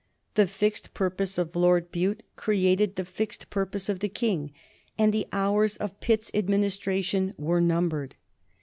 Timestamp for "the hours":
5.13-5.77